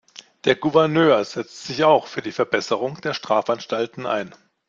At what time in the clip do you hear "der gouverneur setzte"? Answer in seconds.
0.45-1.67